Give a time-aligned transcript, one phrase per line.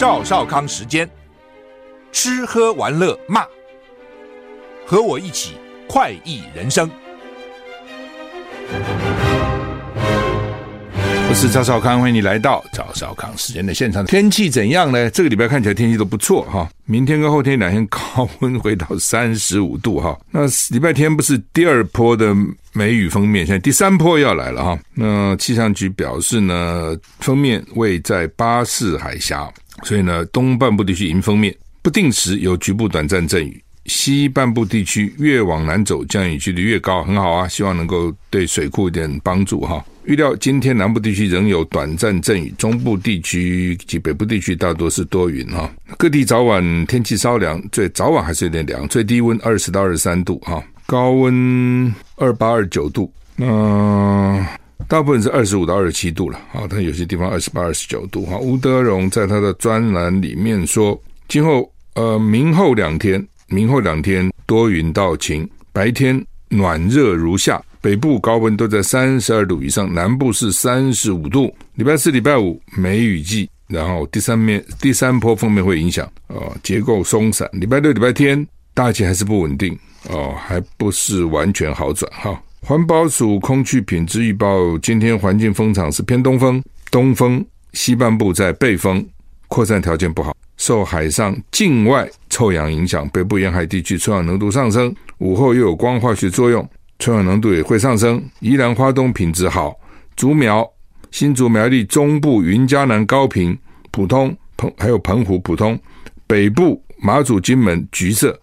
[0.00, 1.06] 赵少康时间，
[2.10, 3.44] 吃喝玩乐骂，
[4.86, 5.56] 和我一起
[5.86, 6.90] 快意人生。
[11.28, 14.02] 我是赵少康，欢迎你来到赵少康时间的现场。
[14.06, 15.10] 天气怎样呢？
[15.10, 16.66] 这个礼拜看起来天气都不错哈。
[16.86, 20.18] 明天跟后天两天高温回到三十五度哈。
[20.30, 22.34] 那礼拜天不是第二波的
[22.72, 24.78] 梅雨封面，现在第三波要来了哈。
[24.94, 29.46] 那气象局表示呢，封面位在巴士海峡，
[29.82, 33.62] 所以呢，东半部地区迎风面，不定时有局部短暂阵雨。
[33.86, 37.48] 西半部地区越往南走，降雨几率越高，很好啊！
[37.48, 39.82] 希望能够对水库一点帮助哈。
[40.04, 45.68] 预料今天南部地区仍有短暂阵雨，中部地区及北部地区大多是多云哈。
[45.96, 53.10] 各地早晚天气稍凉，最早晚还是有点凉，最低温二十到二十三度哈，高温二八二九度。
[53.34, 54.46] 那
[54.88, 58.38] 大部分是二十五到二十七度了啊，但有些地方二十八、二十九度哈。
[58.38, 63.24] 吴德荣在他的专栏里面说，今后呃明后两天。
[63.52, 71.52] 明后两天多云到晴，白天暖热如夏，北部高温都在三十二度以上，南部是三十五度。
[71.74, 77.48] 礼拜四、礼拜五梅雨季，然后第三面第三波锋面会影响，哦，结构松散。
[77.52, 79.76] 礼拜六、礼拜天大气还是不稳定，
[80.08, 82.40] 哦，还不是完全好转哈。
[82.62, 89.04] 环保署空气品质预报，今天环境风场是偏东风，东风西半部在背风，
[89.48, 90.36] 扩散条件不好。
[90.56, 98.22] 受海上境外臭氧影响，北部沿海地区臭氧浓度上升，午后又有光化学作用，臭氧浓度也会上升。
[98.40, 99.74] 宜兰花东品质好，
[100.14, 100.68] 竹苗、
[101.10, 103.56] 新竹苗栗中部云嘉南高屏
[103.90, 104.36] 普通，
[104.76, 105.76] 还有澎湖普通，
[106.26, 108.38] 北部马祖金门橘色，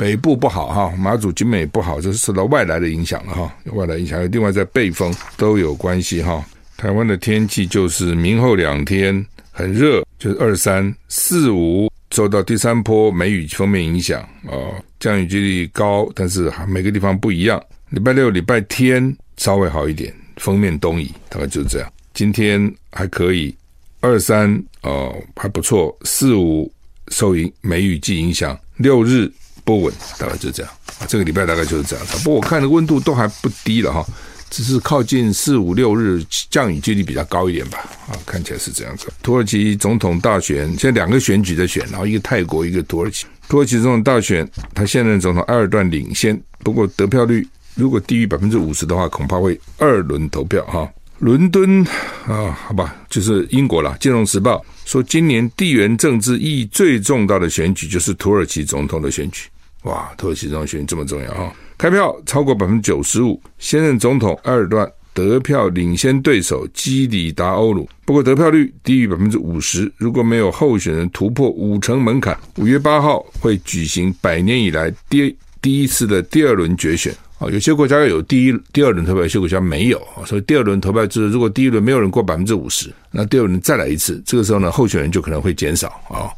[0.00, 6.42] 北部不好哈，马祖金门也不好，这是受到外来的影响了哈，外来影响，另外在背风都有关系哈。
[6.78, 9.22] 台湾的天气就是明后两天。
[9.52, 17.62] 很热，就是二三四五受到第三波梅雨锋面影响啊、哦，降雨几率高，但是每个地方不一样。
[17.90, 21.92] 礼拜六、礼拜天稍微好一点，封面东移，大概就是这样。
[22.14, 23.54] 今天还可以，
[24.00, 24.50] 二三
[24.82, 26.72] 哦还不错，四五
[27.08, 29.30] 受影梅雨季影响，六日
[29.64, 30.72] 不稳，大概就这样。
[31.08, 32.06] 这个礼拜大概就是这样。
[32.22, 34.04] 不过我看的温度都还不低了哈。
[34.50, 39.06] 只是靠近四五六日降雨几率比较高一点吧，啊，看起来是这样子。
[39.22, 43.26] 土耳其总统大选现在两个选举在选，然后一个泰国，一个土耳其。
[43.48, 44.44] 土耳其总统大选，
[44.74, 47.46] 他现任总统埃尔段领先，不过得票率
[47.76, 50.90] 如果低于百分之五十的话，恐怕会二轮投票哈。
[51.20, 51.86] 伦敦
[52.26, 53.96] 啊，好吧，就是英国了。
[54.00, 59.48] 金融时报说，今年地缘政治意义最重大的选举就是土耳其总统的选举。
[59.84, 61.54] 哇，土耳其总统选举这么重要哈。
[61.78, 69.90] 开票超过百分之九十五，现任总统埃尔段得票领先对手基里达欧鲁，不过得票率低于百分之五十。
[69.96, 77.14] 如果没有候选人突破五成门槛，五月八号会举行百年以来第第一次的第二轮决选。
[77.40, 80.00] 啊，有些国家要有第一、第二轮投票，有些国家没有。
[80.24, 84.22] 所以第二轮投票就是，如果第一轮没有人过百分之五十，那第二轮再来一次。
[84.24, 86.30] 这个时候呢，候选人就可能会减少啊。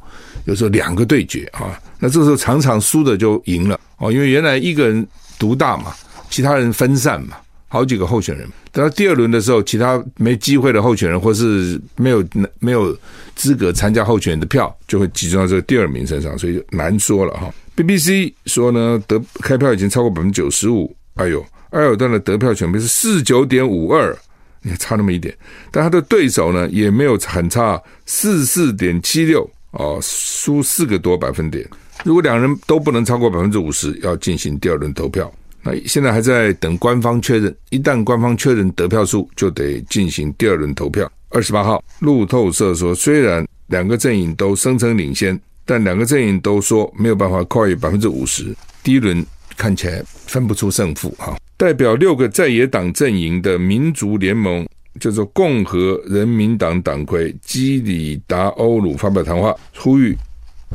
[0.47, 5.07] 有时候两个对决啊，那这时候常常输的就赢了哦，因为原来一个人。
[5.39, 5.93] 独大嘛，
[6.31, 7.37] 其他人分散嘛，
[7.67, 8.47] 好几个候选人。
[8.71, 12.25] 等到第二轮的时候，其他没机会的候选人或是没有
[12.61, 12.97] 没有
[13.35, 17.53] 资格参加候选人的票，就会集中到这个第二名身上，所以就难说了哈。
[17.77, 20.95] BBC 说呢，得开票已经超过百分之九十五。
[21.15, 24.17] 哎呦，埃尔段的得票权是四九点五二，
[24.63, 25.37] 你看差那么一点。
[25.71, 31.67] 但他的对手呢，也没有很差，四四点七六哦，输四个多百分点。
[32.05, 35.33] 如果两人都不能超过百分之五十，要进行第二轮投票。
[35.63, 41.11] 那现在还在等官方确认，一旦官方确认得票数，就得进行第二轮投票。
[41.29, 48.55] 二十八号，路透社说，虽然两个阵营都声称领先，但两个阵营都说没有办法跨越百分之五十。
[48.83, 49.25] 第一轮
[49.57, 51.37] 看起来分不出胜负哈。
[51.57, 54.67] 代表六个在野党阵营的民族联盟，
[54.99, 60.17] 叫做共和人民党党魁基里达欧鲁发表谈话，呼吁。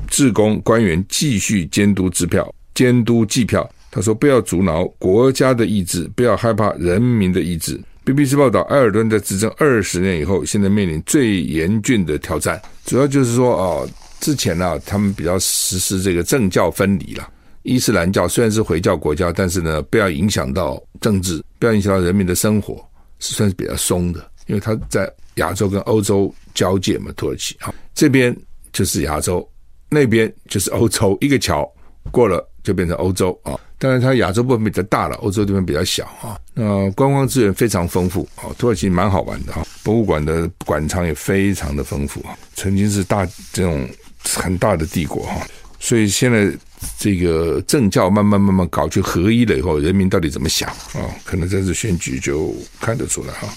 [0.07, 3.67] 志工官员继续监督支票、监督计票。
[3.89, 12.61] 他说：“不要阻挠国家的意志，不要害怕人民的意志。” BBC 报道，埃尔顿在执政二十年以后，现在面临最严峻的挑战。
[12.85, 17.29] 主要就是说，哦，之前呢、啊，他们比较实施这个政教分离了。
[17.63, 22.83] 伊斯兰教虽然是回教国家，但是呢，不要影响到政治，不要影响到人民的生活，
[23.19, 24.31] 是算是比较松的。
[24.47, 28.35] 因为它在亚洲跟欧洲交界嘛，土耳其啊，这边
[28.71, 29.47] 就是亚洲。
[29.89, 31.65] 那边就是欧洲，一个桥
[32.11, 33.57] 过了就变成欧洲啊。
[33.77, 36.37] 当然，它亚洲部分比较大了，欧洲地方比较小啊。
[36.53, 42.37] 那观光资源非常丰富啊，土耳其蛮好玩的哈，博物馆的馆藏也非常的丰富啊。
[42.55, 43.87] 曾经是大这种
[44.35, 45.47] 很大的帝国哈，
[45.79, 46.51] 所以现在
[46.99, 51.01] 这个政教慢慢慢慢搞去合一了以后，人民到底怎么想啊？
[51.23, 53.47] 可能这次选举就看得出来哈。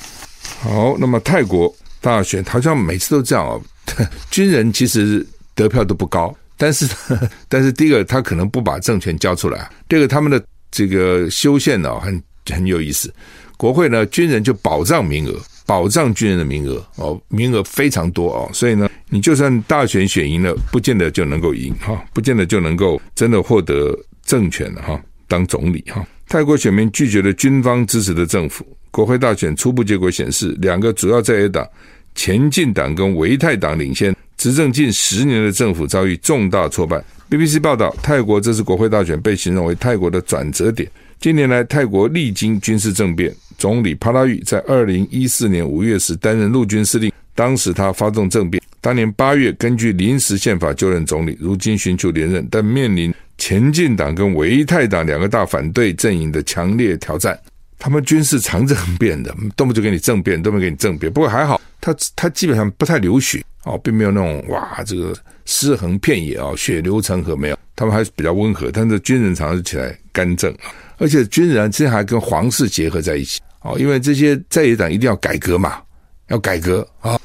[0.60, 3.60] 好，那么泰国大选好像每次都这样哦，
[4.30, 6.34] 军人其实得票都不高。
[6.56, 6.86] 但是，
[7.48, 9.70] 但是第一个他可能不把政权交出来。
[9.88, 13.10] 第二个，他们的这个修宪呢，很很有意思。
[13.56, 15.40] 国会呢，军人就保障名额，
[15.70, 18.50] 保障军人的名额哦，名额非常多哦。
[18.52, 26.04] 所以呢，你就算大选选赢了，不见得就能够赢哈，不见得就能够真的获得政权哈，当总理哈。
[26.26, 28.66] 泰国选民拒绝了军方支持的政府。
[28.90, 31.64] 国会大选初步结果显示，两个主要在野党
[32.16, 34.12] 前进党跟维泰党领先。
[34.40, 36.98] 执政近十年的政府遭遇重大挫败。
[37.28, 40.90] BBC 报道，泰国这次国会大选被形容为泰国的转折点。
[41.20, 57.38] 近年来，泰国历经军事政变，总理帕拉育在二零一四年五月时担任陆军司令，当时他发动政变，当年八月根据临时宪法就任总理，如今寻求连任，但面临前进党跟维泰党两个大反对阵营的强烈挑战。
[57.78, 61.12] 他们军事常政变的，动不动就给你政变，动不动给你政变。
[61.12, 63.44] 不过还好，他他基本上不太流血。
[63.64, 65.14] 哦，并没有那种哇，这个
[65.44, 68.70] 尸横遍野啊、哦，血流成河没有，他们还是比较温和。
[68.72, 70.54] 但是军人常常起来干政，
[70.98, 75.80] 而且军人之前还跟皇室结合在一起哦，因为这些在野党一定要改革嘛，
[76.28, 77.20] 要改革啊、哦，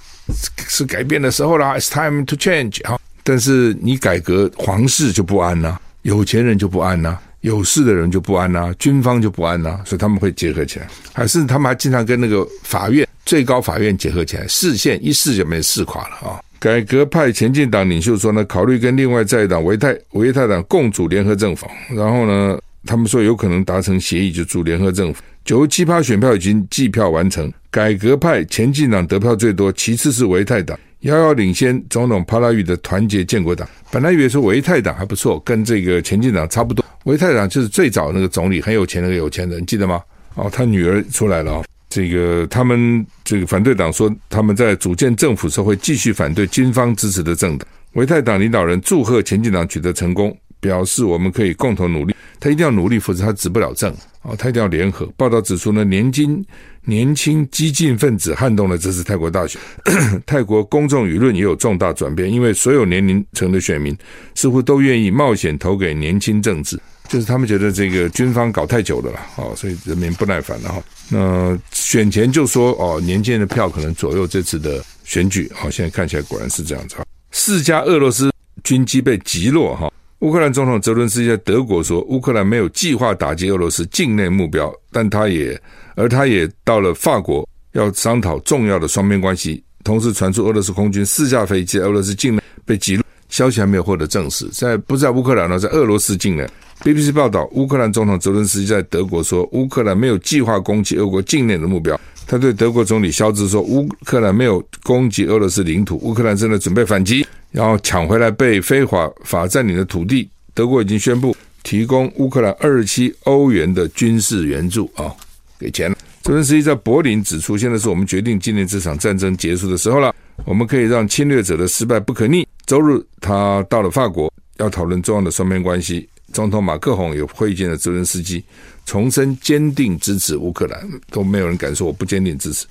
[0.68, 3.00] 是改变的时候啦，It's time to change 啊。
[3.24, 13.08] 但是你改革，皇室就不安呐，有钱人就不安呐，有势的人就不安呐，军方就不安呐，所以他们会结合起来，还是他们还经常跟那个法院。
[13.24, 16.42] 最高法院结合起来，释宪一释就没释垮了啊！
[16.60, 25.22] 改革派前进党领袖说呢，考虑跟另外在党维泰维泰党共组联合政府，然后呢，他们说有可能达成协议，就组联合政府。
[25.44, 33.68] 九十七趴选票已经计票完成，改革派前进党得票最多，其次是维泰党，遥遥领先总统帕拉育的团结建国党。
[33.92, 36.84] 本来以为说维泰党还不错，跟这个前进党差不多。
[37.04, 40.02] 维泰党就是最早那个总理很有钱那个有钱人，记得吗？
[40.34, 41.66] 哦，他女儿出来了哦。
[41.88, 47.68] 这个他们这个反对党说，他们在组建政府时会继续反对军方支持的政党。
[47.94, 52.16] 维泰党领导人祝贺前进党取得成功，表示我们可以共同努力。
[52.40, 53.92] 他一定要努力，否则他执不了政
[54.22, 54.36] 啊！
[54.38, 55.06] 他一定要联合。
[55.18, 56.44] 报道指出呢，年轻
[56.84, 59.60] 年轻激进分子撼动了这次泰国大选，
[60.28, 63.98] 泰国公众舆论也有重大转变，因为所有年龄层的选民
[64.36, 66.80] 似乎都愿意冒险投给年轻政治。
[67.08, 70.84] 就是他们觉得这个军方搞太久了啦，哦，所以人民不耐烦了哈。
[71.10, 76.98] 那选前就说哦，年轻人的票可能左右这次的选举，好，现在看起来果然是这样子。
[77.32, 78.32] 四架俄罗斯
[78.64, 79.92] 军机被击落哈。
[80.26, 85.62] 乌克兰总统泽伦斯基在德国说，乌克兰没有计划打击俄罗斯境内目标，但他也
[85.96, 89.64] 而他也到了法国，要商讨重要的双边关系。
[89.84, 95.60] 同时传出俄罗斯空军四架飞机在俄罗斯境内被击落，消息还没有获得证实，在不在乌克兰呢？
[95.60, 96.44] 在俄罗斯境内。
[96.82, 102.00] BBC 报道，乌克兰总统泽伦斯基在德国说，乌克兰没有计划攻击俄国境内的目标。
[102.28, 110.28] 他对德国总理肖兹说，乌克兰没有攻击俄罗斯领土，乌克兰正在准备反击，然后抢回来被非法法占领的土地。
[110.54, 115.14] 德国已经宣布提供乌克兰二十七欧元的军事援助啊，
[115.60, 115.98] 给钱了。
[116.24, 120.14] 泽伦斯基在柏林指出，现在是我们决定纪念这场战争结束的时候了，
[120.46, 122.48] 我们可以让侵略者的失败不可逆。
[122.66, 126.10] 周日，他到了法国，要讨论重要的双边关系。
[126.34, 128.44] 总统马克宏也会见了泽伦斯基，
[128.86, 132.66] 重申坚定支持乌克兰，都没有人敢说我不坚定支持。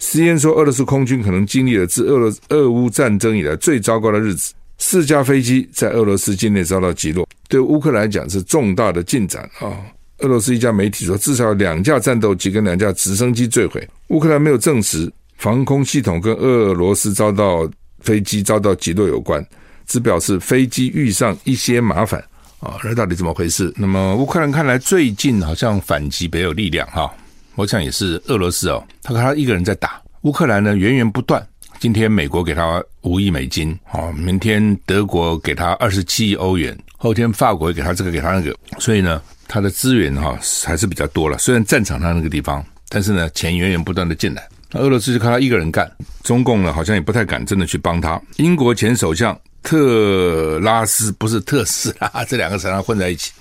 [0.00, 9.78] CNN 说，俄罗斯空军可能经历了自俄罗俄乌战争以来最糟糕的日子，四架飞机在俄罗斯境内遭到击落，对乌克兰来讲是重大的进展啊！
[10.18, 13.88] 俄罗斯一家媒体说，至少两架战斗机跟两架直升机坠毁。
[14.08, 19.42] 乌克兰没有证实防空系统跟俄罗斯遭到飞机遭到击落有关，
[19.86, 22.22] 只表示飞机遇上一些麻烦。
[22.60, 23.72] 啊，这到底怎么回事？
[23.74, 27.10] 那么乌克兰看来最近好像反击别有力量哈，
[27.54, 31.44] 我想也是俄罗斯哦，他看他一个人在打乌克兰呢，源源不断。
[31.78, 41.38] 今天美国给他五亿美金，哦，明天德国给他二十七亿欧元，后天法国给他这个给他那个，所以呢，他的资源哈还是比较多了。
[41.38, 44.46] 虽然战场他那个地方，但是呢，钱源源不断的进来。
[44.70, 45.90] 那俄罗斯就看他一个人干，
[46.22, 48.20] 中共呢好像也不太敢真的去帮他。
[48.36, 49.34] 英国前首相。
[49.62, 53.32] 特拉斯不是特斯拉，这两个常常混在一起。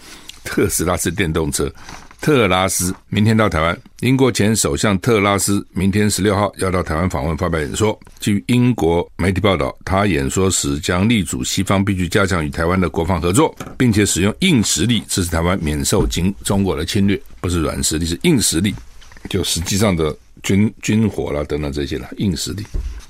[0.43, 1.71] 特斯拉是电动车，
[2.21, 7.97] 特拉斯明天到台湾，英国前首相特拉斯明天十六号要到台湾访问，发表演说。
[8.19, 18.73] 据英国媒体报道，他演说时将力主西方必须加强与台湾的国防合作，并且使用硬实力支持台湾免受经中国的侵略，不是软实力，是硬实力，
[19.29, 22.65] 就实际上的军军火啦等等这些啦，硬实力。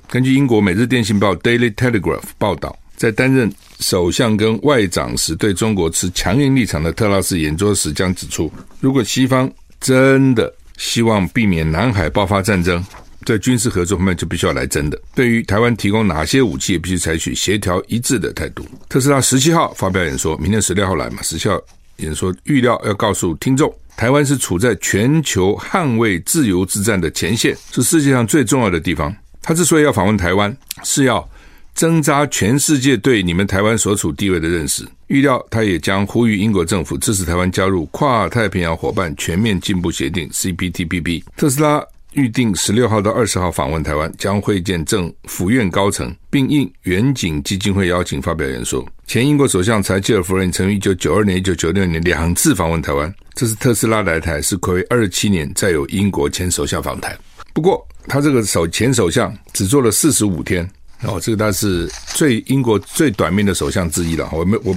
[0.10, 8.52] 根据英国《每日电讯报》（Daily Telegraph） 报道，在担任首相跟外长时，对中国持强硬立场的特拉斯演说时将指出，
[8.82, 12.86] 如果西方真的希望避免南海爆发战争，
[13.24, 15.00] 在军事合作方面就必须要来真的。
[15.16, 18.66] 对于台湾提供哪些武器，也必须采取协调一致的态度。
[18.90, 21.22] 特斯拉十七号发表演说，明天十六号来嘛？
[21.24, 21.58] 十七号
[22.00, 29.16] 演说预料要告诉听众，台湾是处在全球捍卫自由之战的前线，是世界上最重要的地方。
[29.42, 30.54] 他之所以要访问台湾，
[30.84, 31.26] 是要
[31.74, 34.88] 增加全世界对你们台湾所处地位的认识。
[35.08, 41.24] 预料他也将呼吁英国政府支持台湾加入跨太平洋伙伴全面进步协定 （CPTPP）。
[41.36, 41.84] 特斯拉
[42.14, 48.86] 预定十六号到二十号访问台湾，将会见政府院高层，并应远景基金会邀请发表演说。
[49.08, 53.12] 前英国首相柴契尔夫人曾于一九九二年、一九九六年两次访问台湾。
[53.34, 57.18] 这是特斯拉来台是暌违二十七年再有英国前首相访台。
[57.54, 60.70] 不过，他这个首前首相只做了四十五天
[61.04, 64.30] 哦，这个他是最英国最短命的首相之一了。
[64.34, 64.76] 我没我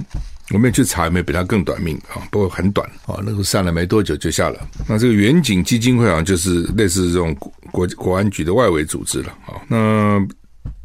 [0.51, 4.69] 我没有去查有没有比他更短命啊，不过很短啊，那个上了没多久就下了。
[4.87, 7.35] 那这个远景基金会好像就是类似这种
[7.73, 9.61] 国国安局的外围组织了啊。
[9.67, 10.25] 那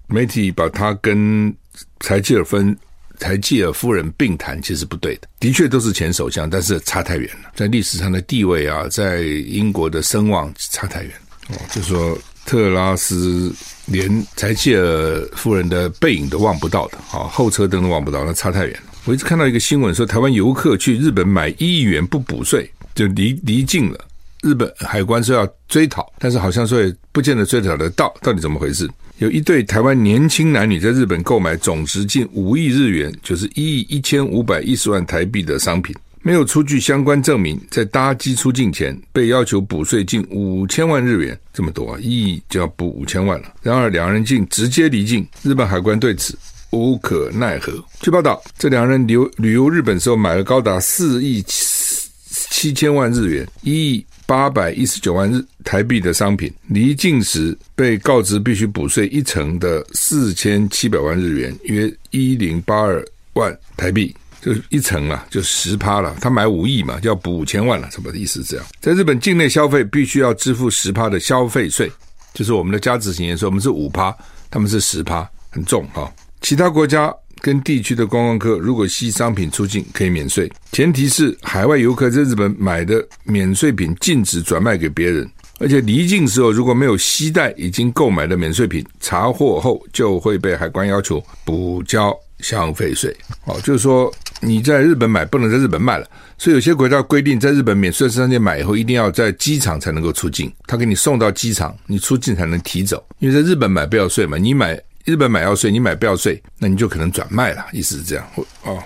[0.07, 1.53] 媒体把他跟
[1.99, 2.75] 柴契尔芬
[3.19, 5.27] 柴契尔夫人并谈，其实不对的。
[5.39, 11.11] 的确都是前首相，但是差太远了，在历史上的地位啊，在英国的声望差太远
[11.49, 12.17] 哦，就说。
[12.47, 13.53] 特拉斯
[13.87, 18.93] 连柴契尔夫人的背影都望不到的，啊，后车灯都望不到，那差太远了。
[19.05, 23.99] 我一直看到一个新闻说，台湾游客去日本买一亿元不补税，就离离境了。
[24.43, 28.89] 日本海关说要追讨，但是好像说也不见得追讨得到，到底怎么回事？
[29.17, 35.95] 有一对台湾年轻男女在日本购买总值近五亿日元，就是一亿一千五百一十万台币的商品。
[36.27, 43.53] 没有出具相关证明，在搭机出境前被要求补税近五千万日元，这么多啊，一亿就要补五千万了。
[43.61, 46.37] 然而两人竟直接离境，日本海关对此
[46.71, 47.81] 无可奈何。
[48.01, 64.13] 据报道，这两人旅旅游日本时候买了高达四亿七七千万日元、一亿八百一十九万日台币的商品，离境时被告知必须补税一成的四千七百万日元，约一零八二万台币。
[64.47, 66.15] 就一层了，就十趴了。
[66.21, 68.41] 他买五亿嘛，就要补五千万了，什么意思？
[68.43, 71.91] 这样，在日本境内消费必须要支付十趴的消费税，
[72.33, 74.15] 就是我们的加值型言说，我们是五趴，
[74.49, 76.09] 他们是十趴，很重哈。
[76.39, 93.13] 其他国家跟地区的观光客，如果吸商品出境可以免税，前提是海外游客在日本买的免税品禁止转卖给别人，而且离境时候如果没有携带已经购买的免税品，查获后就会被海关要求补交消费税。
[93.43, 94.09] 哦，就是说。
[94.39, 96.05] 你在日本买不能在日本卖了，
[96.37, 100.51] 所以有些国家规定，在日本免税商店买以后，一定要在机场才能够出境。
[100.67, 103.03] 他给你送到机场，你出境才能提走。
[103.19, 107.65] 因为在日本买不要税嘛，你买日本买要税，你买不要税，那你就可能转卖了。
[107.71, 108.25] 意思是这样，
[108.63, 108.77] 哦，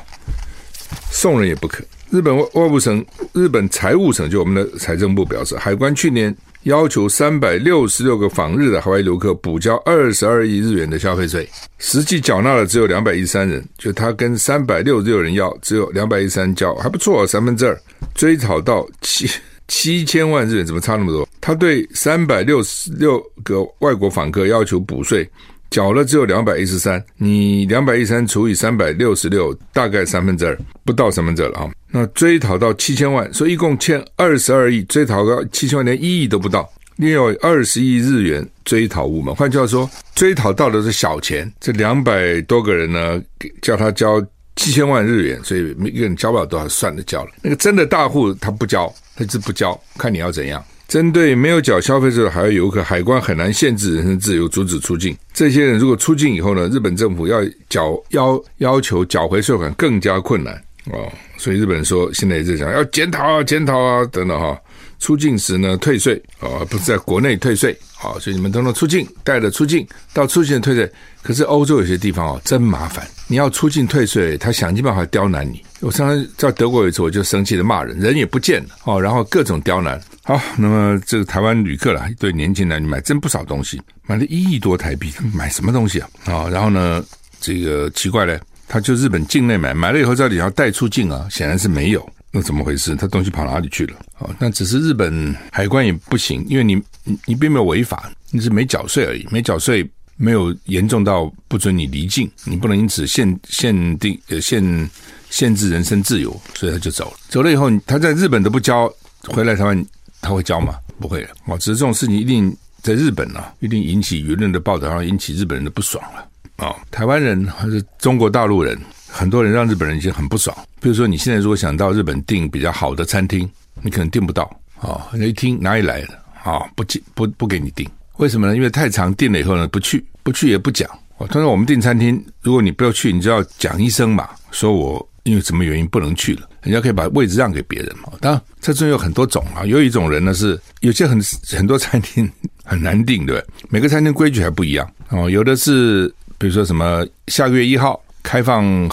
[1.12, 1.84] 送人也不可。
[2.10, 6.36] 日本外外务省、日本财务省就我们的财政部表示，海关去年。
[6.64, 11.50] 要求三百六十六个访日的海外游客补交二十二亿日元的消费税，
[11.80, 17.80] 实际缴纳的只有两百一十三人，就他跟三百六十六人要，只有两百一十三交，还不错，三分之二。
[18.14, 19.28] 追讨到七
[19.68, 21.28] 七千万日元，怎么差那么多？
[21.40, 25.28] 他对三百六十六个外国访客要求补税。
[25.72, 31.72] 缴了只有两百一十三，你两百一十三除以三百六十六，大概三分之二，不到三分之二了啊。
[31.90, 36.70] 那追讨到七千万，所以一共欠二十二亿，追讨到七千万，连一亿都不到。
[36.98, 41.50] 另外二十亿日元追讨无门，换句话说，追讨到的是小钱。
[41.62, 43.22] 这两百多个人呢，
[43.62, 44.22] 叫他交
[44.58, 47.32] 七千万日元，所以每个人交不了多少，算了交了。
[47.42, 50.62] 那个真的大户他不交，他就不交，看你要怎样。
[50.92, 55.16] 针对没有缴消费税的海外游客，海关很难限制人身自由，阻止出境。
[55.34, 60.54] 这些人如果出境以后呢，日本政府要缴要要求缴回税款更加困难
[60.92, 61.10] 哦。
[61.38, 64.60] 所以日本人说现在也在讲要检讨啊，检讨啊等等哈。
[65.02, 70.90] 出境时呢退税啊，不是在国内退税啊，所以你们都能出境，带着出境到出境退税。
[71.24, 75.62] 可是欧洲有些地方哦，真麻烦，你要出境退税，他想尽办法刁难你。
[75.82, 80.00] 我上次在德国有一次，我就生气的骂人，人也不见了哦，然后各种刁难。
[80.24, 86.10] 好，那么这个台湾旅客啦，一对年轻男女买真不少东西，买了一亿多台币，买什么东西啊？
[86.26, 87.04] 啊、哦，然后呢，
[87.40, 91.28] 这个奇怪嘞，他就日本境内买，买了以后到底要带出境啊？
[91.30, 92.08] 显然是没有。
[92.32, 92.96] 那怎么回事？
[92.96, 93.98] 他东西跑哪里去了？
[94.20, 96.82] 哦，那只是日本海关也不行，因为你
[97.26, 99.86] 你并没有违法，你是没缴税而已，没缴税
[100.16, 104.90] 没有严重到不准你离境，你不能因此限限定呃限
[105.30, 107.18] 限制人身自由，所以他就走了。
[107.28, 108.90] 走了以后，他在日本都不交，
[109.24, 109.86] 回来台湾
[110.22, 110.76] 他会交吗？
[111.00, 111.30] 不会了。
[111.48, 116.28] 哦，只是这种事情一定在日本啊，一定引起舆论的报道，然后引起日本人的不爽了。
[116.66, 118.80] 啊，台湾人还是中国大陆人。
[119.12, 120.56] 很多人让日本人已经很不爽。
[120.80, 123.48] 比如说，你现在如果想到日本订比较好的餐厅，
[123.82, 124.44] 你可能订不到
[124.80, 125.06] 啊。
[125.14, 126.14] 那、哦、一听哪里来的
[126.44, 126.64] 啊？
[126.76, 127.88] 不不不给你订，
[128.18, 128.56] 为什么呢？
[128.56, 130.90] 因为太长订了以后呢，不去，不去也不讲。
[131.18, 138.14] 哦，通常我们订餐厅，如果你不要去，你就要讲一声嘛，说我因为什么原因不能去了，人家可以把位置让给别人嘛。
[138.22, 139.66] 当然，这中有很多种啊。
[139.66, 142.28] 有一种人呢是有些很很多餐厅
[142.64, 143.68] 很难订，对不对？
[143.70, 145.30] 每个餐厅规矩还不一样哦。
[145.30, 146.08] 有的是
[146.40, 148.02] 比如说什么下个月一号。
[148.24, 148.90] 开放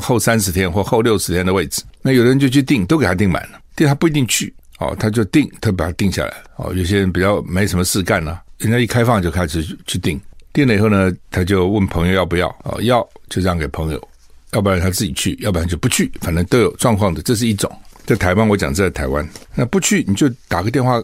[0.00, 6.72] 后三十天或后六十天的位置，那有的人就去订，都给他订满了，订他不一定去哦，他就订，他把他订下来哦。
[6.74, 10.20] 有些人比较没什么事干了、人家一开放就开始去订，
[10.52, 14.08] 订了以后呢，他就问朋友要不要哦，要就让给朋友，
[14.52, 17.70] 要不然他自己去，要不然就不去，反正都有状况的，这是一种。
[18.04, 21.00] 在台湾，我讲在台湾，那不去你就打个电话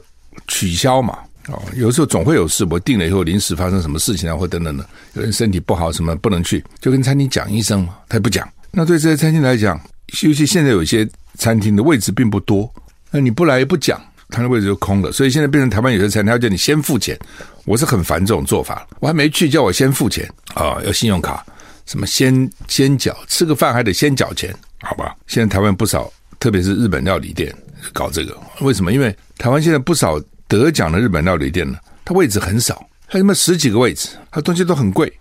[0.48, 1.16] 取消嘛。
[1.48, 8.46] 哦，有时候总会有事，我订了以后临时发生什么事情啊，或等等的，有人身体不好什么不能去，就跟餐厅讲一声嘛，他也不讲。
[8.70, 9.80] 那对这些餐厅来讲，
[10.22, 12.70] 尤其现在有一些餐厅的位置并不多，
[13.10, 15.10] 那你不来也不讲，他的位置就空了。
[15.10, 17.18] 所以现在变成台湾有些餐厅要叫你先付钱，
[17.64, 18.86] 我是很烦这种做法。
[19.00, 21.42] 我还没去，叫我先付钱啊，要信用卡，
[21.86, 25.16] 什么先先缴，吃个饭还得先缴钱，好吧？
[25.26, 27.50] 现在台湾不少，特别是日本料理店
[27.94, 28.92] 搞这个，为什么？
[28.92, 30.20] 因为台湾现在不少。
[30.48, 35.12] 得奖的日本料理店呢，它位置很少，它有那么十几个位置，它东西都很贵，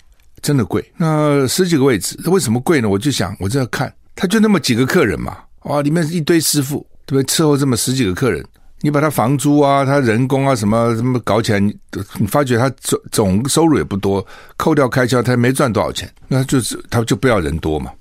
[0.41, 0.83] 真的贵。
[0.95, 2.87] 那十几个位置，它为什么贵呢？
[2.87, 7.25] 我就想，我就要看，它就那么几个客人嘛，哇，里面一堆师傅，对不对？
[7.25, 8.43] 伺候这么十几个客人，
[8.81, 11.75] 你把他房租啊、他人工啊什么什么搞起来，你
[12.17, 17.91] 你发觉他总总收入也不多，扣掉开销，他没赚多少钱，那就是他就不要人多嘛。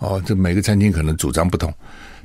[0.00, 1.72] 哦，这每个餐厅可能主张不同，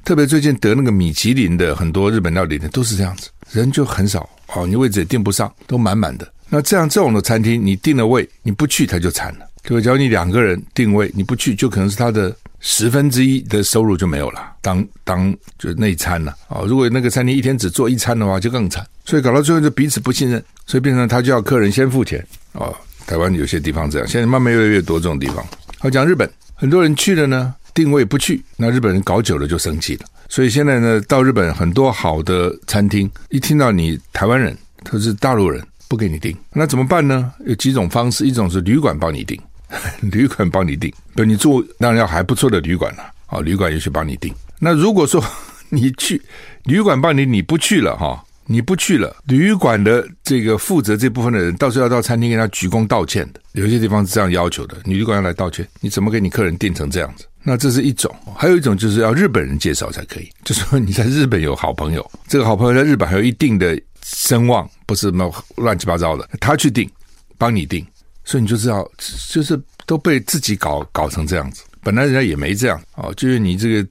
[0.04, 4.30] 特别最近得那个米其林的很多日本料理店都是这样子，人就很少。
[4.56, 6.28] 哦，你位置也订不上，都满满的。
[6.50, 9.46] 那这样这种的餐厅，你订了位，你不去他就惨了。
[9.62, 9.84] 对吧？
[9.84, 16.36] 假如你两个人订位，你不去，就可能是他的十分之一的收入就没有了，当当就内餐了。
[16.48, 18.84] 啊，如果那个餐厅一天只做一餐的话，就更惨。
[19.06, 22.26] 所以搞到最后就彼此不信任，所以变成他就要客人先付钱。
[22.54, 22.74] 哦，
[23.06, 25.46] 台湾有些地方这样，现在慢慢越来越多这种地方。
[25.78, 30.06] 好，讲日本，很多人去了呢，定位不去，那日本人搞久了就生气了。
[30.28, 37.32] 所以现在呢，到日本很多好的餐厅，一听到你台湾人，他是大陆人，不给你订，那怎么办呢？
[37.46, 39.40] 有几种方式，一种是旅馆帮你订，
[40.12, 44.34] 旅馆帮你订，对，你住当然要还不错的旅馆了，啊，旅馆也许帮你订。
[44.60, 45.24] 那如果说
[45.72, 46.22] 你去
[46.66, 57.26] 旅馆帮你，你不去了哈，你不去了，旅馆的这个负责这部分的人，到时候要到餐厅跟他鞠躬道歉的，有些地方是这样要求的，你旅馆要来道歉，你怎么给你客人订成这样子？
[57.44, 66.90] 那这是一种，还有一种就是要日本人介绍才可以，就说你在日本有好朋友，这个好朋友在日本还有一定的声望，不是么乱七八糟的，他去订，
[67.38, 67.86] 帮你订，
[68.26, 68.90] 所以你就知道，
[69.30, 73.88] 就是都被自己搞搞成这样子，本来人家也没这样哦，就是你这个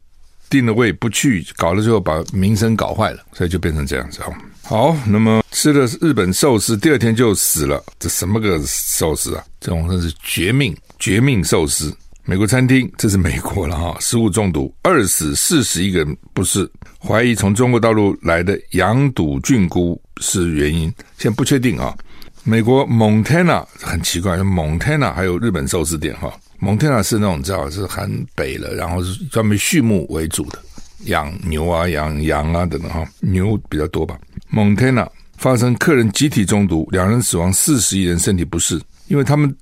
[0.50, 4.34] 订了位不去，搞了之后把名声搞坏了，所以就变成这样子哦。
[4.68, 9.42] 好，那么吃了日本寿司，第二天就死了，这什么个寿司啊？
[9.58, 11.90] 这种真是绝命绝命寿司。
[12.26, 21.96] 美国餐厅，这是美国了哈， 食物中毒，二死四十一个人不是，怀疑从中国大陆来的羊肚菌菇是原因，现在不确定啊。
[22.44, 30.58] 美国蒙特纳很奇怪，蒙特纳还有日本寿司店哈，蒙特纳是那种知道是很北了，然后是专门畜牧为主的，
[31.06, 34.18] 养牛啊、养羊啊等等哈，牛比较多吧。
[34.48, 38.80] 蒙特纳发生客人集体中毒，两人死亡，四十一人身体不适。
[39.08, 39.54] 因为他们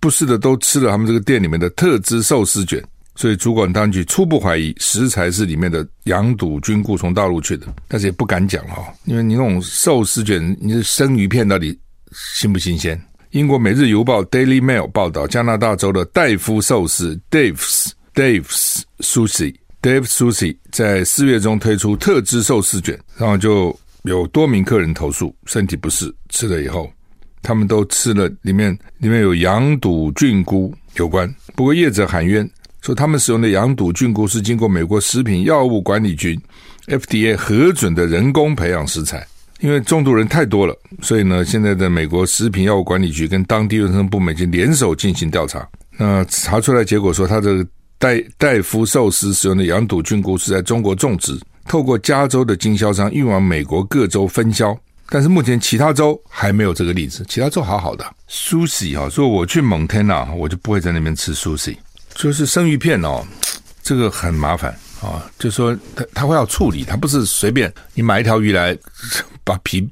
[0.00, 2.82] 不是的都吃了他们这个店里面的特制寿司卷，
[3.14, 11.78] 所以主管当局初步怀疑食材是里面的羊肚菌菇从大陆去的，但是也不敢讲哈，因为你那种寿司卷，你的生鱼片到底
[12.34, 13.00] 新不新鲜？
[13.30, 26.90] 英国《每日邮报》（Daily Mail） 报道，加拿大州的戴夫寿司 （Dave's Dave's Sushi Dave's Sushi） 在四月中推出特制寿司卷，然后就有多名客人投诉身体不适，吃了以后。
[27.42, 31.32] 他们都吃了，里面里面有羊肚菌菇有关。
[31.56, 32.48] 不过业者喊冤，
[32.80, 36.38] 说他们使用的羊肚菌菇是经过美国食品药物管理局
[36.86, 39.26] FDA 核准的人工培养食材。
[39.58, 45.68] 因为中毒人太多了，所以呢，现在的美国食品药物管理局跟当地卫生部门已经联手进行调查。
[45.96, 47.64] 那查出来结果说，他这个
[47.96, 54.76] 戴戴夫寿司使用的羊肚菌菇是在中国种植，透过加州的经销商运往美国各州分销。
[55.08, 58.04] 但是目前其他州还没有这个例子，其他州好好的。
[58.30, 61.76] Sushi 哈，说我去蒙天呐，我就不会在那边吃 Sushi，
[62.14, 63.22] 就是生鱼片哦，
[63.82, 65.30] 这个很麻烦啊。
[65.38, 68.74] 就说他他会要处理，他不是随便你买一条鱼来，
[69.44, 69.86] 把皮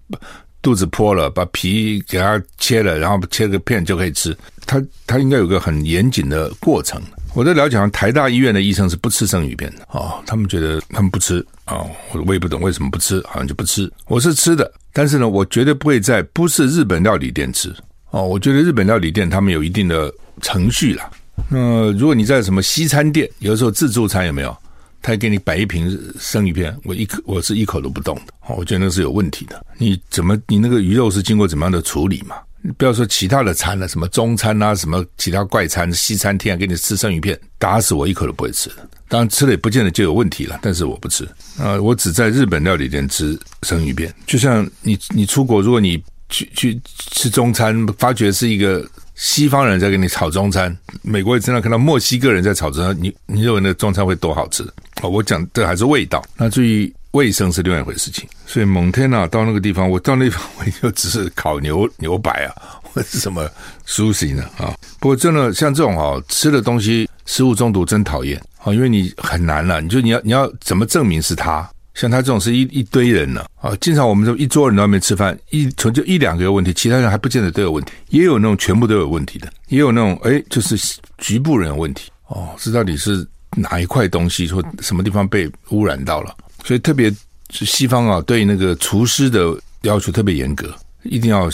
[0.63, 4.35] 肚子剥了，把皮给它切了，然后切个片就可以吃。
[4.65, 6.99] 他他应该有个很严谨的过程。
[7.35, 11.89] 我在了解，台大医院的医生是不吃生鱼片的哦，他们觉得他们不吃哦，
[12.27, 13.91] 我也不懂为什么不吃，好像就不吃。
[14.09, 17.75] 我是吃的，但是呢，我绝对不会在不是日本料理店吃
[18.11, 18.27] 哦。
[18.27, 20.13] 我觉得日本料理店他们有一定的
[20.43, 21.09] 程序啦。
[21.49, 24.57] 那如果你在什么西餐店，有的时候自助餐有没有？
[25.03, 29.65] 他给你摆一瓶生鱼片，我一口我是一口都不动的，我觉得那是有问题的。
[29.79, 32.37] 你怎么你那个鱼肉是经过怎么样的处理嘛？
[32.77, 38.89] 不要说其他的餐了，什么中餐啊，什么其他怪餐、西餐厅啊，给你吃生鱼片，打死我一口都不会吃的。
[39.09, 41.27] 当然吃了也不见得就有问题了，但是我不吃
[41.59, 44.15] 啊、我只在日本料理店吃生鱼片。
[44.27, 54.63] 就像你你出国，如果你去去吃中餐，发觉是一个西方人在给你炒中餐，美国也经常看到墨西哥人在炒中餐，你你认为那中餐会多好吃？
[55.03, 56.25] 哦，我讲这还是味道。
[56.37, 56.93] 那至于。
[57.13, 63.49] 卫生是另外一回事情，所以蒙天呐，到那个地方， 我到那地方我就只是烤牛牛排啊， 或者是什么
[63.85, 64.75] 苏醒呢啊。
[65.01, 71.69] 不过真的像这种啊，吃的东西食物中毒真讨厌啊，因为你很难了，你就你要你要怎么证明是他？
[71.93, 80.79] 像他这种是一一堆人呢啊，经常我们这一桌人在外面吃饭，一从就一两个有问题，其他人还不见得都有问题，也有那种全部都有问题的，也有那种哎，就是
[81.19, 86.35] 局部人有问题哦，这到底是哪一块东西说什么地方被污染到了？
[86.65, 87.11] 所以特别
[87.51, 91.49] 是西方啊，对那个厨师的要求特别严格，一定要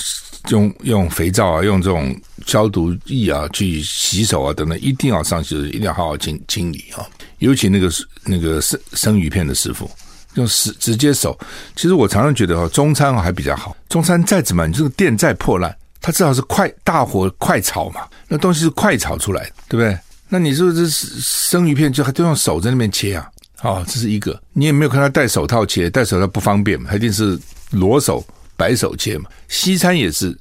[0.50, 2.14] 用用肥皂啊，用这种
[2.46, 7.06] 消毒液啊去洗手啊等等，一定要上去，一定要好好清清理啊。
[7.38, 7.90] 尤其那个
[8.24, 9.90] 那个生生鱼片的师傅，
[10.34, 11.38] 用直直接手。
[11.74, 13.76] 其实我常常觉得哈，中餐还比较好。
[13.88, 19.98] 中餐再怎么，你这个店再破烂，它至少是快大火快炒嘛，那东西是快炒出来的，对不对？
[20.28, 23.28] 那你是不是生鱼片就还都用手在那边切啊？
[23.62, 27.38] 哦，这是一个，你也没有看他戴手套切，戴手套不方便嘛，他一定是
[27.70, 28.24] 裸手
[28.56, 29.30] 白手切嘛。
[29.48, 30.36] 西餐也是，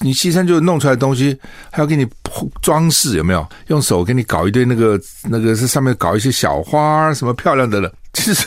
[0.00, 1.36] 你西餐就弄出来的东西，
[1.70, 2.06] 还要给你
[2.62, 3.46] 装饰，有没有？
[3.66, 7.92] 用手给你搞一堆那个那个，是上面搞一些小花什么漂亮的了。
[8.12, 8.46] 其实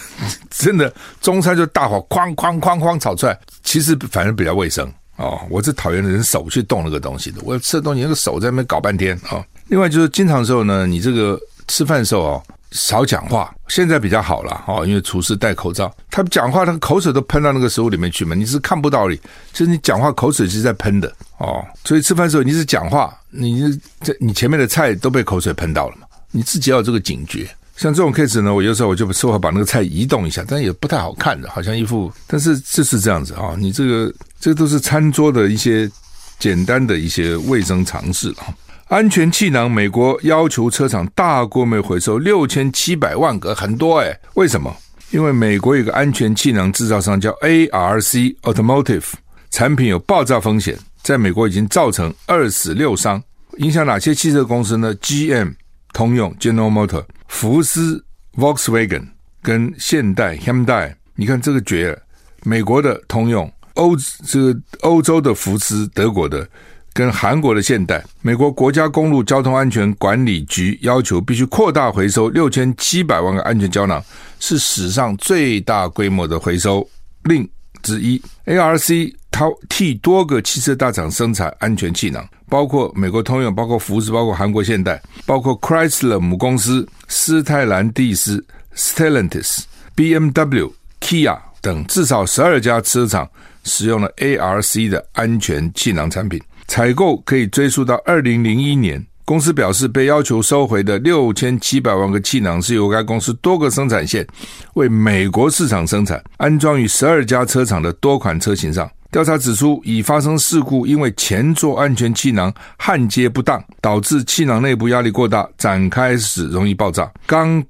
[0.49, 5.39] 真的中餐就大火哐哐哐哐炒出来，其实反而比较卫生哦。
[5.49, 9.45] 我是讨厌人手去动那个东西的，我吃的东西那个手在那边搞半天啊、哦。
[9.67, 12.43] 另外就是经常的时候呢，你这个吃饭的时候哦。
[12.73, 19.15] 少讲话，现在比较好了哦，因为厨师戴口罩，他讲话，他的口水都喷到那个食物里面去嘛，你是看不到的，
[19.53, 21.07] 就是你讲话口水是在喷的
[21.37, 27.47] 哦，所以吃饭的时候你是讲话，你这你前面的菜都被口水喷到了嘛，你自己要有这个警觉。
[27.75, 35.89] 像这种 case 呢，我有时候我就说话把那个菜移动一下，但也不太好看的，好像一副，但是这是这样子啊、哦，你这个这都是餐桌的一些
[36.37, 38.53] 简单的一些卫生常识啊。
[38.87, 44.15] 安全气囊，美国要求车厂大规模回收六千七百万个，很多诶。
[44.35, 44.75] 为什么？
[45.09, 49.05] 因为美国有个安全气囊制造商叫 ARC Automotive，
[49.49, 53.21] 产品有爆炸风险，在美国已经造成二死六伤。
[53.57, 55.53] 影响哪些汽车公司呢？GM、
[55.93, 58.03] 通用 General Motor、福斯
[58.35, 59.07] Volkswagen
[59.41, 60.93] 跟现代 Hyundai。
[61.15, 61.97] 你看这个绝，
[62.43, 66.47] 美国的通用，欧这个欧洲的福斯，德国的。
[66.93, 74.01] 跟韩国的现代，美国国家公路交通安全管理局要求必须扩大回收六千七百万个安全胶囊，
[74.39, 76.87] 是史上最大规模的回收
[77.23, 77.49] 令
[77.81, 78.21] 之一。
[78.45, 89.61] ARC 它替多个汽车大厂生产安全气囊，包括美国通用、包括福斯、包括韩国现代、包括 Chrysler 母公司斯泰兰蒂斯 Stellantis、
[89.95, 93.27] BMW、Kia 等至少十二家车厂
[93.63, 96.39] 使用了 ARC 的安全气囊产品。
[96.67, 99.05] 采购可以追溯到二零零一年。
[99.25, 104.27] 公司表示，被要求收回的六千七百万个气囊是由该公司多个生产线
[104.73, 108.89] 为美国市场生产，安装于十二家车厂的多款车型上。
[109.11, 117.09] 调查指出，已发生事故，因为前座安全气囊焊接不当，导致气囊内部压力过大，展开时容易爆炸。
[117.25, 117.63] 钢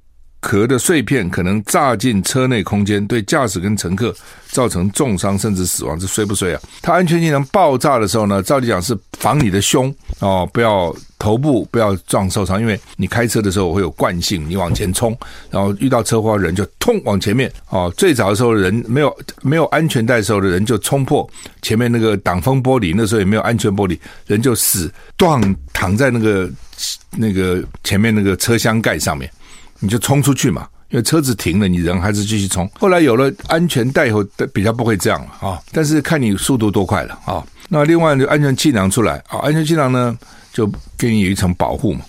[0.43, 4.13] 壳的碎片可能炸进车内空间，对驾驶跟乘客
[4.51, 5.97] 造成重伤甚至死亡。
[5.97, 6.59] 这衰不衰啊？
[6.81, 15.17] 它安全气囊爆炸的时候呢，照理讲是防你的胸哦，不要头部不要撞受伤，因为你开车的时候会有惯性，你往前冲，
[15.49, 17.91] 然后遇到车祸人就冲往前面哦。
[17.95, 21.27] 最早的时候人没有没有安全带的时候的人就冲破
[21.61, 26.49] 前面那个挡风玻璃，那时候也没有安全玻璃，人就死断躺在那个
[27.11, 29.31] 那个前面那个车厢盖上面。
[29.79, 32.69] 你就冲出去嘛，因为车子停了，你人还是继续冲。
[32.79, 35.59] 后来有了安全带以后，比较不会这样了啊。
[35.71, 37.43] 但是看你速度多快了啊。
[37.69, 40.17] 那另外就安全气囊出来啊，安全气囊呢
[40.51, 42.01] 就给你有一层保护嘛。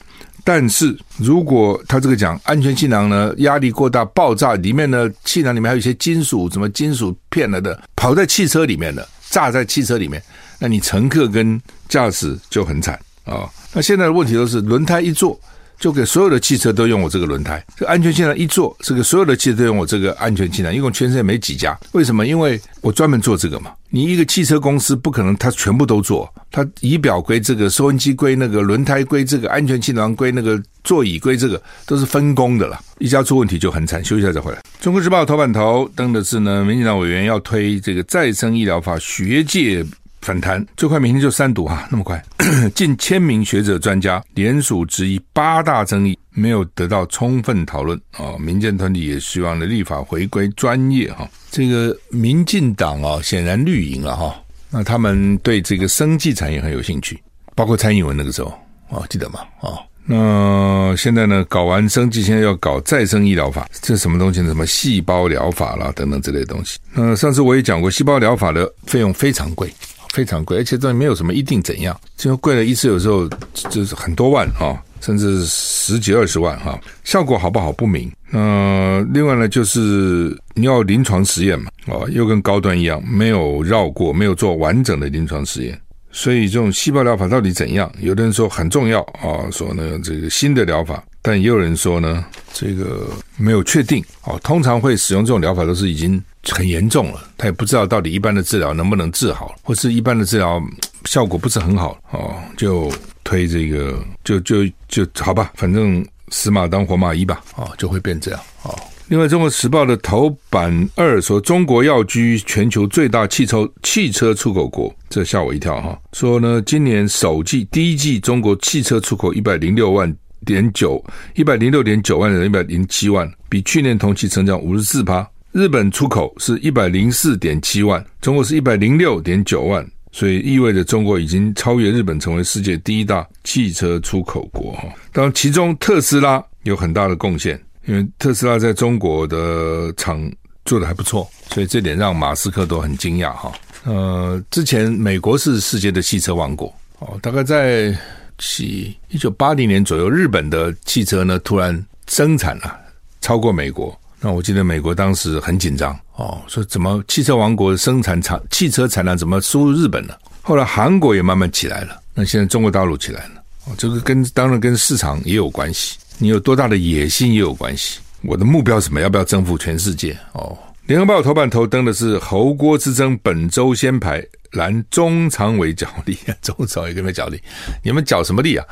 [0.47, 10.23] 但是如果他这个讲安全气囊呢压力过大爆炸，里面呢气囊里面还有一些金属，什么金属片了的，跑在汽车里面的，炸在汽车里面，
[10.59, 13.49] 那你乘客跟驾驶就很惨啊。
[13.73, 15.41] 那现在的问题都是轮胎一做。
[15.79, 21.79] 就给所有的汽车都用我这个轮胎，这安全气囊一做，这个所有的汽车都用我这个安全气囊，一共全世界没几家。
[21.93, 22.27] 为什么？
[22.27, 23.73] 因为我专门做这个嘛。
[23.91, 32.81] 你一个汽车公司不可能它全部都做，它仪表归这个，收音机归那个，轮胎归这个，安全气囊归那个，座椅归这个，都是分工的了。
[32.99, 34.05] 一家出问题就很惨。
[34.05, 34.61] 休息一下再回来。
[34.81, 39.85] 中国时报头版头登的是呢，民进党委员要推这个再生医疗法，学界。
[40.25, 42.21] 反弹最快明天就三读哈，那么快，
[42.75, 51.29] 近千名学者专家联署质疑八大争议没有得到充分讨论啊，民间团体也希望呢立法回归专业哈。
[51.51, 54.35] 这个民进党啊，显然绿营了哈，
[54.71, 57.23] 那他们对这个生技产业很有兴趣，
[57.55, 58.49] 包括蔡英文那个时候
[58.89, 59.41] 啊，记得吗？
[59.61, 64.49] 啊，那现在呢，搞完生技，现在要搞再生医疗法，这什么东西呢？
[64.49, 66.79] 什么细胞疗法啦等等之类的东西。
[66.95, 69.71] 那上次我也讲过，细胞疗法的费用非常贵。
[70.15, 73.29] 非常贵，而且这没有什么一定怎样，就贵了一次，有时候
[73.69, 78.09] 就是很多万啊，甚至十几二十万哈，效果好不好不明。
[78.31, 85.77] 那另外呢，就是你要临床实验嘛，啊，又跟高端一样，没有绕过，没有做完整的临床实验，
[86.13, 87.91] 所以这种细胞疗法到底怎样？
[87.99, 96.23] 有的人说很重要啊，说呢这个新的疗法，但也有人说呢，这个没有确定啊，通常会使用这种疗法都是已经。
[96.51, 100.63] 很严重了，他也不知道到底一般的治疗能不能治好，或是一般的治疗
[101.07, 102.93] 效果不是很好哦，就
[103.25, 108.79] 推这个，就就就好吧，反正死马当活马医吧，哦，就会变这样哦。
[109.09, 115.99] 另外，《中国时报》的头版二说，中国要居全球最大汽车汽车出口国，这吓我一跳哈。
[116.13, 121.03] 说呢，今年首季第一季中国汽车出口一百零六万点九，
[121.35, 125.29] 一百零六点九万人，一百零七万，比去年同期成长五十四趴。
[125.53, 134.89] 日本出口是一百零四点七万，中国是一百零六点九万，所以意味着中国已经超越日本，成为世界第一大汽车出口国哈。
[135.13, 140.29] 当然，其中特斯拉有很大的贡献，因为特斯拉在中国的厂
[140.65, 143.53] 做得还不错，所以这点让马斯克都很惊讶哈。
[143.85, 147.97] 呃，之前美国是世界的汽车王国哦，大概在
[148.39, 152.77] 七一九八零年左右，日本的汽车呢突然生产了
[153.21, 153.99] 超过美国。
[154.21, 160.19] 那我记得美国当时很紧张哦，说怎么汽车王国生产产汽车产量怎么输入日本了？
[160.41, 167.99] 后来韩国也慢慢起来了，那现在中国大陆起来了哦，这个跟当然跟市场也有关系，你有多大的野心也有关系。
[168.23, 169.01] 我的目标是什么？
[169.01, 170.17] 要不要征服全世界？
[170.33, 177.41] 哦，联合报头版头登的是侯郭之争，本周先排拦中常委角力，中常委跟没有角力？
[177.83, 178.67] 你们角什么力啊？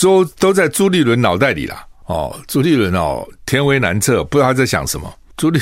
[0.00, 1.76] 都都在朱立伦脑袋里了。
[2.06, 5.12] 哦，朱立伦哦，天威难测，不知道他在想什么。
[5.36, 5.60] 朱立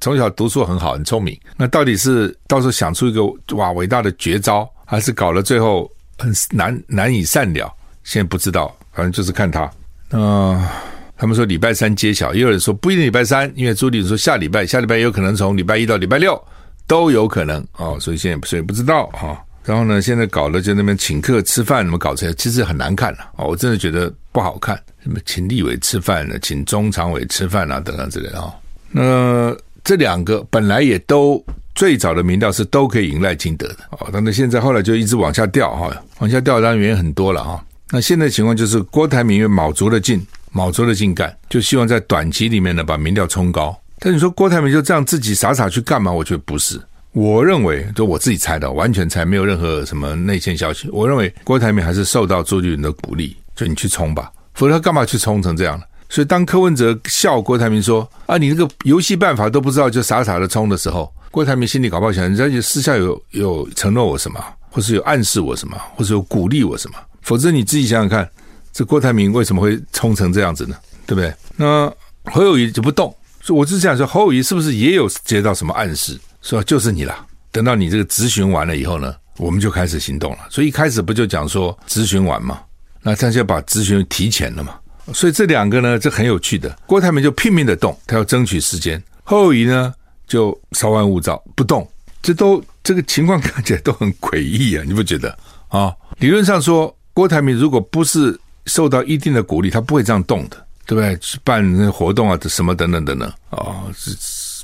[0.00, 3.22] 从小读书很好，很聪明，那到底是到时候想出一个
[3.56, 7.72] 哇伟大的绝招，还是搞了最后很难难以善了？
[8.04, 9.70] 现在不知道，反正就是看他。
[10.08, 10.68] 那、
[11.16, 16.42] 他们说礼拜三揭晓，也有人说不一定礼拜三，因为朱立伦说下礼拜，下礼拜也有可能从礼拜一到礼拜六
[16.90, 19.40] 都有可能哦，所以现在所以不知道哈。
[19.64, 22.32] 然后呢，现在搞的就那边请客吃饭，怎么搞出来？
[22.32, 24.74] 其实很难看了哦，我真的觉得不好看。
[25.04, 26.36] 什么请立委吃饭呢？
[26.42, 28.52] 请中常委吃饭啊，等等之类的啊。
[28.90, 31.40] 那这两个本来也都
[31.76, 37.64] 最早的民调是都可以赢赖清德的哦，但是现在后来就一直往下掉哈，往下掉当然原因很多了啊。
[37.92, 43.78] 那现在情况就是郭台铭又卯足了劲，卯足了劲干，就希望在短期里面呢把民调冲高。
[44.00, 46.10] 但你说郭台铭就这样自己傻傻去干嘛？
[46.10, 46.80] 我觉得不是。
[47.12, 50.88] 我认为，就我自己猜的，完全猜，没有任何什么内线消息。
[50.90, 55.84] 我认为郭台铭还是受到朱立伦的鼓励，就你去冲吧，否则他干嘛去冲成这样呢？
[56.08, 68.28] 所以当柯文哲笑郭台铭说：“啊，你这个游戏办法都不知道，就傻傻的冲的时候，郭台铭心里搞不好想，人家私下有有承诺我什么，或是有暗示我什么，或是有鼓励我什么，否则你自己想想看，
[68.72, 70.76] 这郭台铭为什么会冲成这样子呢？
[71.06, 71.32] 对不对？
[71.56, 71.92] 那
[72.24, 76.18] 侯友宜就不动，所以我是想说，侯友宜是不是也有接到什么暗示？
[76.42, 77.26] 说就是你了。
[77.52, 80.38] 等到你这个咨询完了以后呢，我们就开始行动了。
[80.50, 82.60] 所以一开始不就讲说咨询完嘛？
[83.02, 84.78] 那他就把咨询提前了嘛。
[85.12, 86.78] 所以这两个呢，这很有趣的。
[86.86, 89.92] 郭台铭就拼命的动，他要争取时间；侯友宜呢
[90.26, 91.88] 就稍安勿躁，不动。
[92.22, 95.36] 这都这个情况看起来都很诡异啊，你不觉得
[95.68, 95.92] 啊？
[96.18, 100.66] 理论上说，郭台铭如果不是受到一定的鼓励，他不会这样动的。
[100.90, 101.16] 对不对？
[101.44, 103.84] 办那活动啊，什么等等等等啊哦，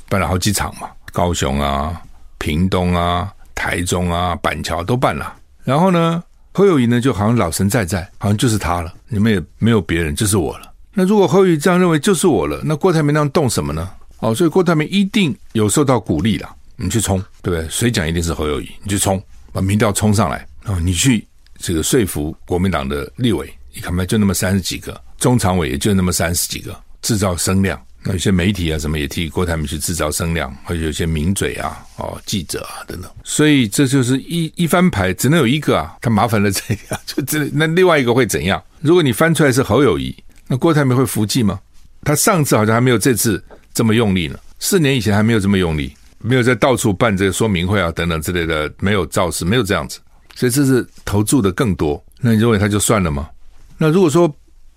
[0.09, 2.01] 办了好几场嘛，高雄啊、
[2.37, 5.33] 屏东啊、台中啊、板桥都办了。
[5.63, 10.69] 然后呢，侯友谊呢就好像老神在在，好像就是他了，你们也没有别人，就是我了。
[10.93, 13.89] 那如果侯友宜这样认为就是我了，那郭台铭那样动什么呢？
[14.19, 17.65] 哦，所以郭台铭一定有受到鼓励了，你去冲，对不对？
[17.69, 21.25] 谁讲一定是侯友谊，你去冲，把民调冲上来哦，你去
[21.57, 27.81] 这个说服国民党的立委，你看没，就那么三十几个，中常委也就那么三十几个，制造声量。
[28.03, 33.11] 那有些媒体啊什么也替郭台铭去制造声量，或者有些名嘴啊、哦记者啊等等。
[33.23, 38.63] 所以这就是一一翻牌，只能有一个啊，他麻烦了这样，就这那另外一个会怎样？
[38.81, 40.15] 如果你翻出来是侯友谊，
[40.47, 41.59] 那郭台铭会服气吗？
[42.03, 43.43] 他上次好像还没有这次。
[43.73, 44.39] 这么用力呢？
[44.57, 49.99] 四年以前还没有这么用力，没有在到处办这个说明会啊等等之类的，没有造势，没有这样子，
[50.33, 52.03] 所以这是投注的更多。
[52.19, 53.29] 那你认为他就算了吗？
[53.77, 54.27] 那如果说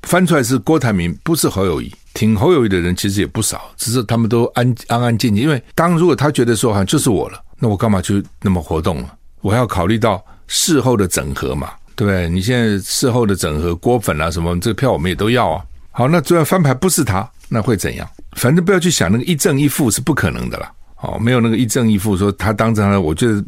[0.03, 5.43] 翻出来是郭台铭，不是侯友宜，挺侯友宜的人其实也不少，只是他们都安安安静静。
[5.43, 9.15] 因为当如果他觉得说好像就是我了，那我干嘛去那么活动了？
[9.41, 12.29] 我还要考虑到事后的整合嘛，对不对？
[12.29, 15.65] 你现在事后的整合，郭粉啊什么，这个票我们也都要啊。
[15.91, 18.09] 好，那这样翻牌不是他，那会怎样？
[18.37, 20.73] 反正不要去想那个一正一负是不可能的啦。
[21.03, 23.43] 哦，没有那个一正一负，说他当成了，我觉得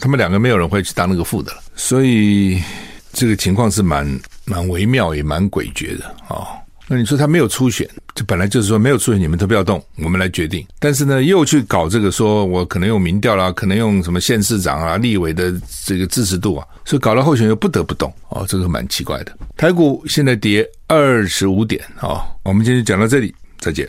[0.00, 1.58] 他们两个没有人会去当那个负的了。
[1.74, 2.62] 所以
[3.12, 4.08] 这个情况是蛮
[4.44, 6.36] 蛮微妙，也蛮诡谲的啊。
[6.36, 6.46] 哦
[6.86, 10.62] 那你说他没有初选，这本来就是说没有初选，你们都不要动，我们来决定。
[10.78, 15.50] 但是呢，又去搞这个，说我可能用民调啦，可能用什么县市长啊、立委的
[15.86, 19.32] 这个支持度啊，所以搞了候选又不得不动哦，这个蛮奇怪的。
[19.56, 23.88] 台股现在跌二十五点啊，哦，我们今天就讲到这里，再见。